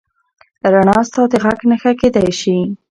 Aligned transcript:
رڼا 0.71 0.97
ستا 1.07 1.21
د 1.31 1.33
غږ 1.43 1.59
نښه 1.69 1.91
کېدی 1.99 2.29
شي. 2.39 2.57